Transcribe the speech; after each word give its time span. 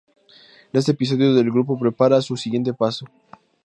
En 0.73 0.79
este 0.79 0.93
episodio 0.93 1.37
el 1.39 1.51
grupo 1.51 1.77
prepara 1.77 2.23
su 2.23 2.35
siguiente 2.35 2.73
paso. 2.73 3.05